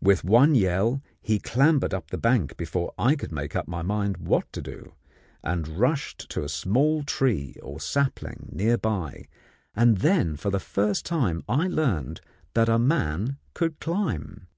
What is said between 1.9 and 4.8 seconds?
up the bank before I could make up my mind what to